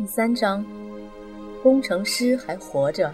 [0.00, 0.64] 第三章，
[1.62, 3.12] 工程师还活着。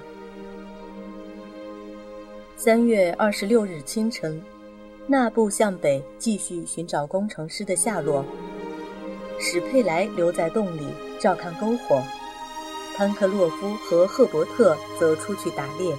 [2.55, 4.41] 三月二十六日清晨，
[5.09, 8.25] 纳布向北继续寻找工程师的下落。
[9.41, 10.87] 史佩莱留在洞里
[11.19, 12.01] 照看篝火，
[12.97, 15.93] 潘克洛夫和赫伯特则出去打猎。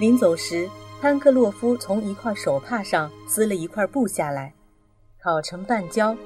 [0.00, 0.68] 临走时，
[1.00, 4.52] 潘克洛夫从一块手帕上撕了一块布下来，
[5.22, 6.16] 烤成半焦，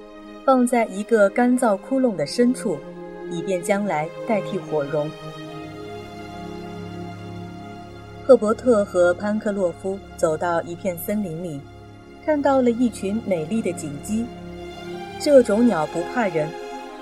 [0.46, 2.78] 放在一个干燥窟窿的深处。
[3.30, 5.10] 以便将来代替火绒。
[8.26, 11.60] 赫伯特和潘克洛夫走到一片森林里，
[12.26, 14.26] 看到了一群美丽的锦鸡。
[15.18, 16.48] 这种鸟不怕人，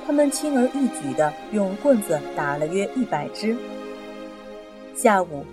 [0.06, 3.56] 他们轻而易举地用棍子打了约一百只。
[4.95, 5.45] 下午，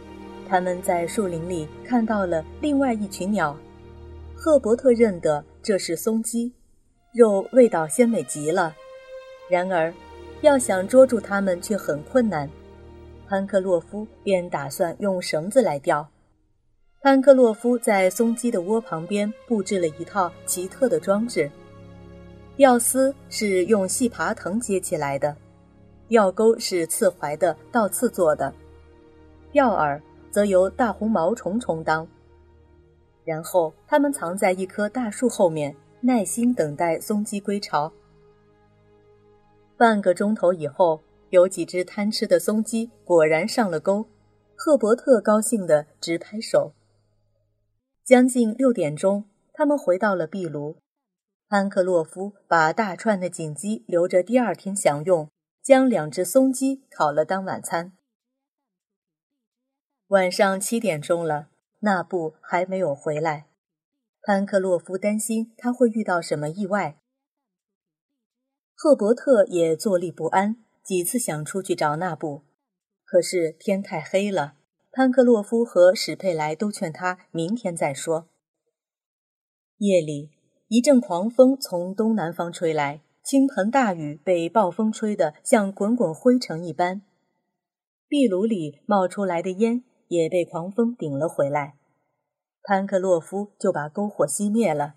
[0.47, 3.57] 他们在树林里看到了另外一群鸟。
[4.35, 6.53] 赫伯特认得这是松鸡，
[7.13, 8.75] 肉味道鲜美极了。
[9.49, 9.91] 然而，
[10.43, 12.49] 要想捉住它们却很困难，
[13.29, 16.05] 潘克洛夫便打算用绳子来钓。
[17.01, 21.49] 潘克洛夫在松鸡的窝旁边布置了一套奇特的装置：
[22.57, 25.33] 钓丝是用细爬藤接起来的，
[26.09, 28.53] 钓钩是刺槐的倒刺做的，
[29.53, 32.05] 钓饵则由大红毛虫充当。
[33.23, 37.89] 然后他们藏在一棵大树后面，耐心等待松鸡归巢。
[39.83, 44.07] 半个钟头以后，有几只贪吃的松鸡果然上了钩。
[44.55, 46.73] 赫伯特高兴的直拍手。
[48.01, 50.77] 将近六点钟，他们回到了壁炉。
[51.49, 55.29] 潘克洛夫把大串的锦鸡留着第二天享用，
[55.61, 57.91] 将两只松鸡烤了当晚餐。
[60.07, 63.47] 晚上七点钟了，纳布还没有回来。
[64.21, 67.01] 潘克洛夫担心他会遇到什么意外。
[68.83, 72.41] 赫伯特也坐立不安，几次想出去找纳布，
[73.05, 74.55] 可是天太黑了。
[74.91, 78.27] 潘克洛夫和史佩莱都劝他明天再说。
[79.77, 80.31] 夜里，
[80.67, 87.03] 一阵狂风从东南方吹来，倾盆大雨被暴风吹得像滚滚灰尘一般，
[88.09, 91.77] 壁炉里冒出来的烟也被狂风顶了回来。
[92.61, 94.95] 潘克洛夫就把篝火熄灭了，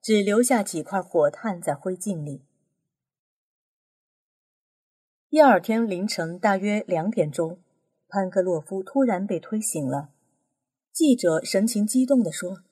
[0.00, 2.44] 只留下几块火炭在灰烬里。
[5.28, 7.58] 第二天凌晨大约两点钟，
[8.08, 10.10] 潘克洛夫突然被推醒了。
[10.92, 12.62] 记者神情激动地说：“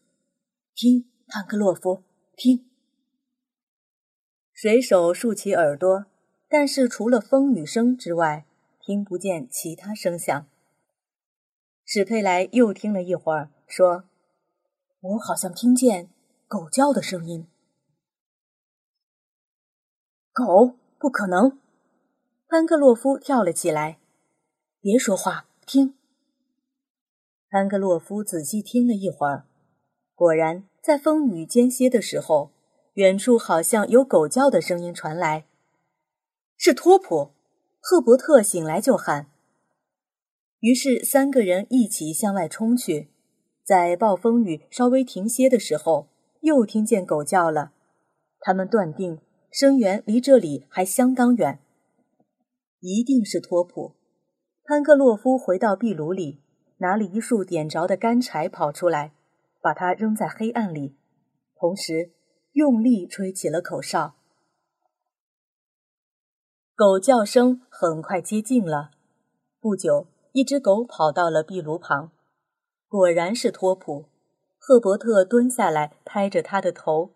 [0.72, 2.04] 听，潘克洛夫，
[2.36, 2.70] 听！”
[4.54, 6.06] 水手竖起耳朵，
[6.48, 8.46] 但是除了风雨声之外，
[8.80, 10.46] 听不见其他声响。
[11.84, 14.04] 史佩莱又听了一会儿，说
[15.02, 16.08] ：“我好像听见
[16.46, 17.48] 狗叫的声音。”
[20.32, 20.76] 狗？
[20.98, 21.58] 不可能！
[22.54, 23.98] 安格洛夫跳了起来
[24.80, 25.94] ，“别说话，听。”
[27.50, 29.44] 安格洛夫仔细听了一会儿，
[30.14, 32.52] 果然在风雨间歇的时候，
[32.92, 35.46] 远处好像有狗叫的声音传来。
[36.56, 37.32] 是托普，
[37.80, 39.26] 赫伯特醒来就喊。
[40.60, 43.08] 于是三个人一起向外冲去，
[43.64, 46.06] 在暴风雨稍微停歇的时候，
[46.42, 47.72] 又听见狗叫了。
[48.38, 49.18] 他们断定
[49.50, 51.58] 声源离这里还相当远。
[52.86, 53.94] 一定是托普。
[54.62, 56.42] 潘克洛夫回到壁炉里，
[56.78, 59.14] 拿了一束点着的干柴跑出来，
[59.62, 60.94] 把它扔在黑暗里，
[61.56, 62.12] 同时
[62.52, 64.16] 用力吹起了口哨。
[66.74, 68.90] 狗叫声很快接近了。
[69.60, 72.12] 不久，一只狗跑到了壁炉旁，
[72.86, 74.04] 果然是托普。
[74.58, 77.12] 赫伯特蹲下来拍着他的头，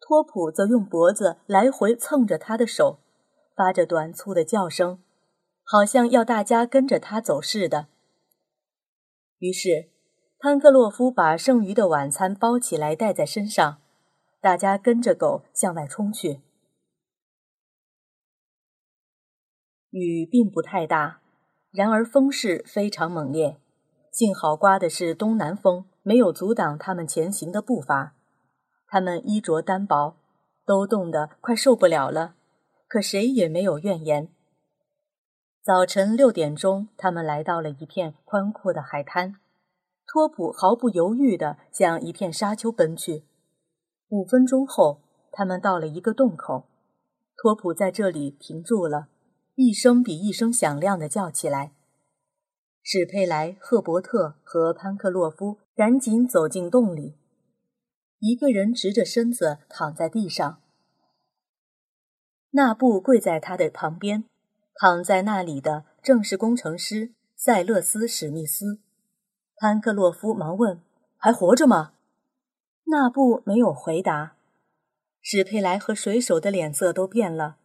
[0.00, 2.98] 托普则用脖子来回蹭着他的手。
[3.58, 5.02] 发着短促的叫声，
[5.64, 7.88] 好像要大家跟着他走似的。
[9.38, 9.90] 于是，
[10.38, 13.82] 潘克洛夫把剩余的晚餐包起来带在身上，
[14.40, 16.40] 大家跟着狗向外冲去。
[19.90, 21.20] 雨并不太大，
[21.72, 23.60] 然而风势非常猛烈。
[24.12, 28.14] 幸好刮的是东南风，没有阻挡他们前行的步伐。
[28.86, 30.16] 他们衣着单薄，
[30.64, 32.36] 都冻得快受不了了。
[32.88, 34.28] 可谁也没有怨言。
[35.62, 39.34] 早晨六点钟，他们来到了一片宽阔的海滩。
[40.06, 43.24] 托普毫不犹豫地向一片沙丘奔去。
[44.08, 46.64] 五分钟后，他们到了一个洞口。
[47.36, 49.08] 托普在这里停住了，
[49.54, 51.72] 一声比一声响亮地叫起来。
[52.82, 57.18] 史佩莱、赫伯特和潘克洛夫赶紧走进洞里。
[58.18, 60.62] 一个人直着身子躺在地上。
[62.52, 64.24] 纳布跪在他的旁边，
[64.74, 68.80] 躺在那里的正是工程师塞勒斯·史密斯。
[69.56, 70.80] 潘克洛夫忙问
[71.18, 71.92] ：“还活着吗？”
[72.86, 74.36] 纳布没有回答。
[75.20, 77.56] 史佩莱和水手的脸色都变了。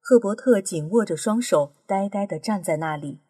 [0.00, 3.20] 赫伯特紧握着双手，呆呆地站在那里。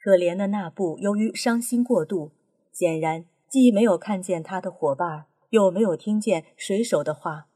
[0.00, 2.30] 可怜的纳布由于伤心过度，
[2.72, 7.47] 显然既没有看见他的伙伴，又没有听见水手的话。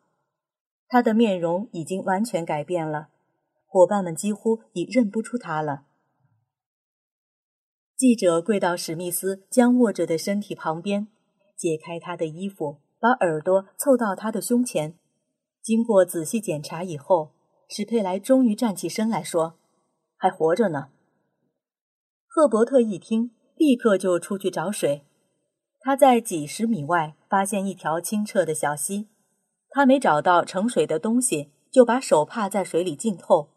[0.92, 3.08] 他的面容已经完全改变了，
[3.66, 5.86] 伙伴们几乎已认不出他了。
[7.96, 11.08] 记者跪到史密斯僵卧着的身体旁边，
[11.56, 14.98] 解开他的衣服，把耳朵凑到他的胸前。
[15.62, 17.32] 经过仔细检查以后，
[17.70, 19.58] 史佩莱终于站起身来说
[20.18, 20.90] ：“还活着呢。”
[22.28, 25.06] 赫伯特一听，立刻就出去找水。
[25.80, 29.08] 他在几十米外发现一条清澈的小溪，
[29.72, 33.48] 他没找到盛水的东西，就把手帕在水里浸透，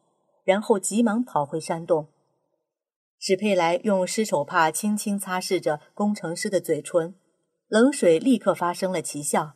[0.43, 2.07] 然后急忙跑回山洞。
[3.19, 7.15] 史佩莱用湿手帕轻轻擦拭着工程师的嘴唇，
[7.67, 9.53] 冷水立刻发生了奇效。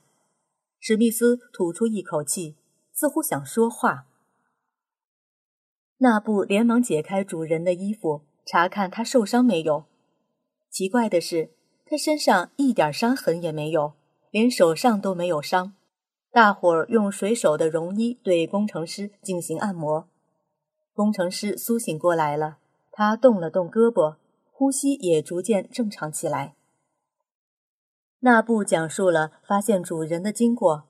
[0.79, 2.57] 史密斯吐出一口气，
[2.91, 4.07] 似乎想说话。
[5.97, 9.85] 纳布连忙解开主人的衣服，查看他受伤没有。
[10.69, 11.51] 奇怪的是，
[11.85, 13.93] 他身上一点伤痕也没有，
[14.31, 15.73] 连手上都没有伤。
[16.31, 20.07] 大伙儿用水手的绒衣对工程师进行按摩。
[20.93, 22.57] 工程师苏醒过来了，
[22.91, 24.17] 他动了动胳膊，
[24.51, 26.55] 呼吸也逐渐正常起来。
[28.19, 30.83] 纳布讲述了发现主人的经过。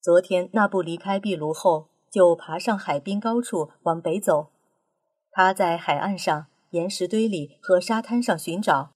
[0.00, 4.50] 昨天，纳布离开壁炉后，就爬上海滨高处往北走。
[5.32, 8.92] 他在海岸上、岩石堆里和沙滩上寻找，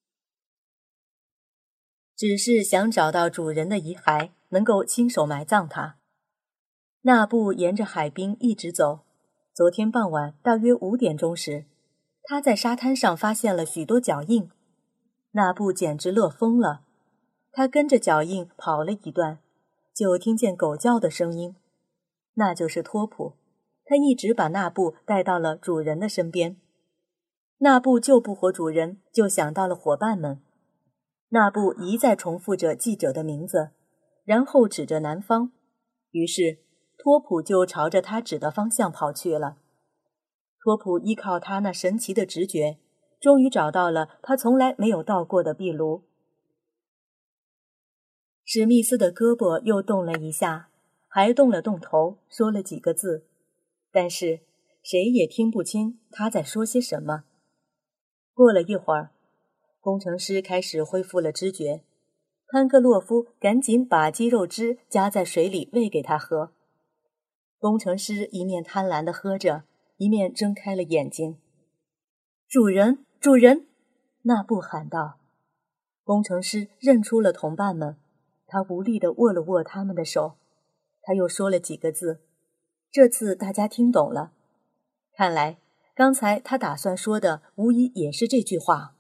[2.22, 5.96] 只是想找到主人的遗骸，能够亲手埋葬他。
[7.00, 9.00] 纳布沿着海滨一直走。
[9.52, 11.64] 昨天傍晚大约五点钟时，
[12.22, 14.48] 他在沙滩上发现了许多脚印。
[15.32, 16.82] 纳布简直乐疯了。
[17.50, 19.40] 他跟着脚印跑了一段，
[19.92, 21.56] 就听见狗叫的声音，
[22.34, 23.32] 那就是托普。
[23.84, 26.56] 他一直把纳布带到了主人的身边。
[27.58, 30.40] 纳布救不活主人，就想到了伙伴们。
[31.34, 33.70] 那布一再重复着记者的名字，
[34.22, 35.50] 然后指着南方。
[36.10, 36.58] 于是
[36.98, 39.56] 托普就朝着他指的方向跑去了。
[40.62, 42.78] 托普依靠他那神奇的直觉，
[43.18, 46.04] 终于找到了他从来没有到过的壁炉。
[48.44, 50.68] 史密斯的胳膊又动了一下，
[51.08, 53.26] 还动了动头，说了几个字，
[53.90, 54.40] 但是
[54.82, 57.24] 谁也听不清他在说些什么。
[58.34, 59.12] 过了一会儿，
[59.82, 61.82] 工程师开始恢复了知觉。
[62.46, 66.52] 潘克洛夫赶紧把鸡肉汁加在水里喂给他喝。
[67.58, 69.64] 工程师一面贪婪地喝着，
[69.96, 71.38] 一面睁开了眼睛。
[72.48, 73.66] “主人，主人！”
[74.22, 75.18] 纳布喊道。
[76.04, 77.96] 工程师认出了同伴们。
[78.46, 80.36] 他无力地握了握他们的手，
[81.00, 82.20] 他又说了几个字，
[82.92, 84.32] 这次大家听懂了。
[85.14, 85.58] 看来
[85.94, 88.94] 刚才他打算说的无疑也是这句话：“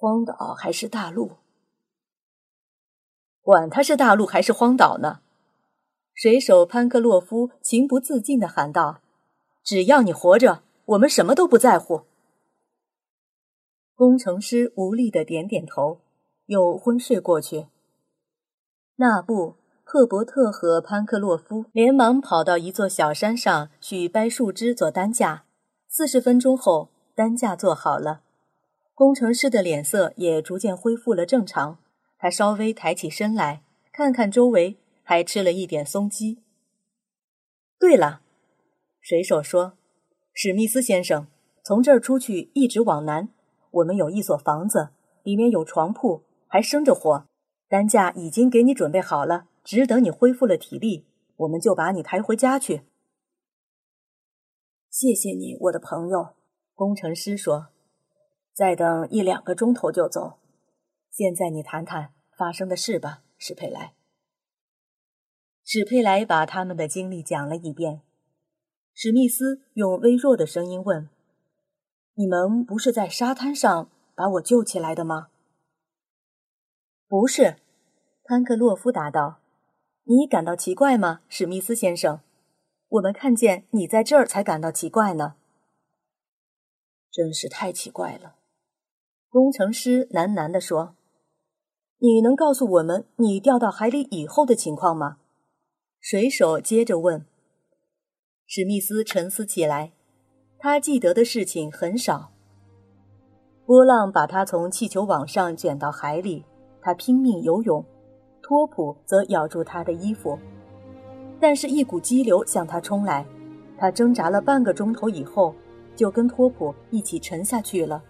[0.00, 1.32] 荒岛还是大陆？
[3.42, 5.22] 管他是大陆还是荒岛呢！”
[6.14, 9.00] 水手潘克洛夫情不自禁地喊道
[9.64, 12.02] ：“只要你活着，我们什么都不在乎。”
[13.96, 15.98] 工程师无力地点点头，
[16.46, 17.66] 又昏睡过去。
[18.96, 25.44] 纳布、赫伯特和潘克洛夫连忙跑到一座小山上去掰树枝做担架。
[25.88, 28.22] 四十分钟后，担架做好了，
[28.98, 31.78] 工程师的脸色也逐渐恢复了正常。
[32.18, 33.62] 他稍微抬起身来，
[33.92, 36.42] 看看周围，还吃了一点松鸡。
[37.78, 38.22] 对了，
[39.00, 39.78] 水手说
[40.34, 41.28] ：“史密斯先生，
[41.62, 43.28] 从这儿出去一直往南，
[43.70, 44.88] 我们有一所房子，
[45.22, 47.24] 里面有床铺，还生着火。”
[47.70, 52.82] 担架已经给你准备好了，只等你恢复了体力，我们就把你抬回家去。
[54.90, 56.30] 谢谢你，我的朋友。
[56.74, 57.68] 工程师说
[58.58, 60.40] ：“再等一两个钟头就走。”
[61.12, 63.94] 现在你谈谈发生的事吧，史佩莱。
[65.64, 68.02] 史佩莱把他们的经历讲了一遍。
[68.92, 71.08] 史密斯用微弱的声音问
[72.14, 75.28] ：“你们不是在沙滩上把我救起来的吗？”
[77.06, 77.58] 不是，
[78.24, 79.38] 潘克洛夫答道
[80.02, 82.20] ：“你感到奇怪吗，史密斯先生？
[82.88, 85.36] 我们看见你在这儿才感到奇怪呢。”
[87.12, 88.36] 真是太奇怪了，
[89.30, 90.94] 工程师喃喃地说
[92.00, 95.18] ：“你能告诉我们你掉到海里以后的情况吗？”
[96.00, 97.26] 水手接着问。
[98.46, 99.92] 史密斯沉思起来，
[100.58, 102.30] 他记得的事情很少。
[103.66, 106.46] 波浪把他从气球网上卷到海里，
[106.80, 107.84] 他拼命游泳，
[108.40, 110.38] 托普则咬住他的衣服。
[111.38, 113.26] 但是，一股激流向他冲来，
[113.76, 115.54] 他挣扎了半个钟头以后，
[115.94, 118.02] 就跟托普一起沉下去了。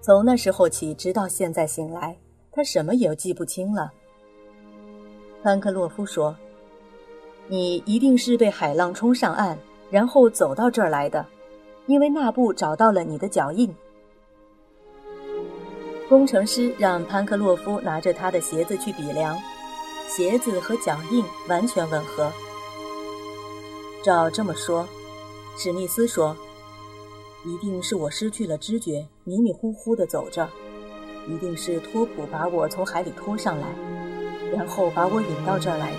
[0.00, 2.16] 从那时候起，直到现在醒来，
[2.52, 3.90] 他什么也记不清了。
[5.42, 6.34] 潘克洛夫说
[7.48, 9.58] ：“你一定是被海浪冲上岸，
[9.90, 11.24] 然后走到这儿来的。”
[11.86, 13.74] 因为那布找到了你的脚印，
[16.06, 19.38] 工程师让潘克洛夫拿着他的鞋子去比量，
[20.06, 22.30] 鞋子和脚印完全吻合。
[24.04, 24.86] 照这么说，
[25.56, 26.36] 史密斯说，
[27.44, 30.48] 一定是我失去了知觉，迷迷糊糊地走着，
[31.28, 33.66] 一定是托普把我从海里拖上来，
[34.52, 35.98] 然后把我引到这儿来的。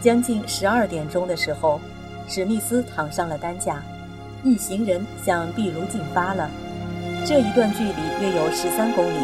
[0.00, 1.80] 将近十二点钟的时候。
[2.28, 3.82] 史密斯躺上了担架，
[4.44, 6.48] 一行人向壁炉进发了。
[7.26, 9.18] 这一段距离约有十三公里，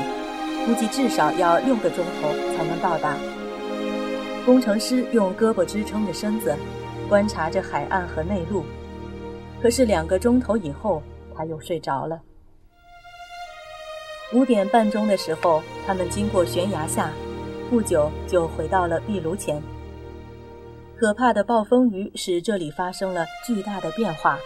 [0.66, 3.16] 估计至少要六个钟头才能到达。
[4.44, 6.56] 工程师用胳膊支撑着身子，
[7.08, 8.64] 观察着海岸和内陆。
[9.60, 11.02] 可是两个钟头以后，
[11.34, 12.20] 他又睡着了。
[14.32, 17.10] 五点半钟的时候，他们经过悬崖下，
[17.70, 19.60] 不久就回到了壁炉前。
[20.96, 24.38] 可怕的暴风雨使这里发生了巨大的变化，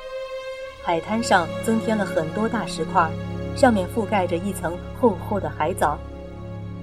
[0.83, 3.11] 海滩上增添了很多大石块，
[3.57, 5.99] 上面覆盖着一层厚厚的海藻。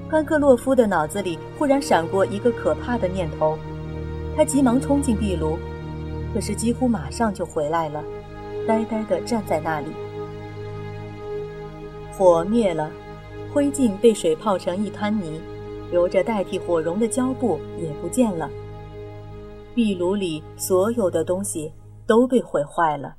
[0.09, 3.57] 潘克洛夫的脑子里忽然闪过一个可怕的念头，
[4.35, 5.57] 他急忙冲进壁炉，
[6.33, 8.03] 可是几乎马上就回来了，
[8.69, 9.87] 呆呆地站在那里。
[12.11, 12.91] 火灭了，
[13.51, 15.41] 灰烬被水泡成一滩泥，
[15.89, 18.47] 留着代替火绒的胶布也不见了。
[19.73, 21.73] 壁炉里所有的东西
[22.05, 23.15] 都被毁坏了。